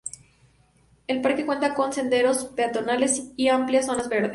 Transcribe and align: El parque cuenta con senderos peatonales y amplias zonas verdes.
El 1.05 1.21
parque 1.21 1.45
cuenta 1.45 1.75
con 1.75 1.93
senderos 1.93 2.45
peatonales 2.45 3.21
y 3.37 3.49
amplias 3.49 3.85
zonas 3.85 4.09
verdes. 4.09 4.29